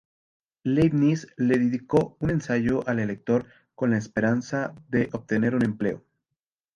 [0.63, 6.03] Leibniz le dedicó un ensayo al elector con la esperanza de obtener un empleo.